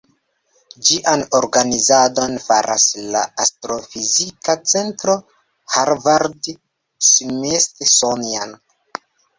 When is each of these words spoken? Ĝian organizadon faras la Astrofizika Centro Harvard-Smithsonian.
Ĝian 0.85 1.25
organizadon 1.39 2.33
faras 2.45 2.87
la 3.17 3.21
Astrofizika 3.45 4.57
Centro 4.73 5.17
Harvard-Smithsonian. 5.77 8.61